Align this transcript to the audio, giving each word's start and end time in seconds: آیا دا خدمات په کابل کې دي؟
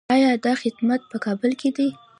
آیا 0.13 0.29
دا 0.45 0.53
خدمات 0.61 1.01
په 1.11 1.17
کابل 1.25 1.51
کې 1.61 1.69
دي؟ 1.75 1.87